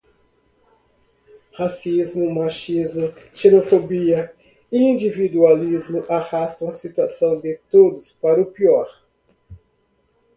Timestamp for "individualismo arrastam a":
4.71-6.73